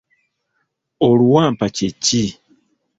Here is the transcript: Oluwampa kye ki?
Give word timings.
Oluwampa 1.07 1.65
kye 1.75 1.87
ki? 2.03 2.23